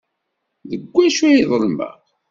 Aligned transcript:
Deg 0.69 0.83
wacu 0.93 1.23
ay 1.27 1.41
ḍelmeɣ? 1.49 1.95